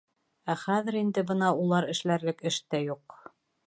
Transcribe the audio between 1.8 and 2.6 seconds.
эшләрлек